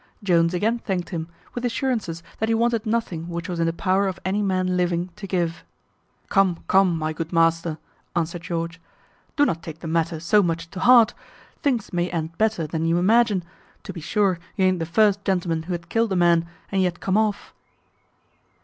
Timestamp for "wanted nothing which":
2.55-3.47